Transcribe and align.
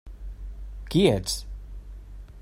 Qui 0.89 1.03
ets? 1.11 1.37